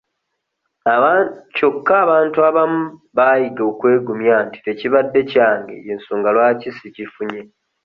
Kyokka 1.55 1.93
abantu 2.05 2.37
abamu 2.49 2.83
baayiga 3.17 3.63
okwegumya 3.71 4.35
nti 4.45 4.59
tekibadde 4.65 5.19
kyange 5.31 5.75
y'ensonga 5.87 6.29
lwaki 6.35 6.67
si 6.77 6.87
kifunye. 6.95 7.41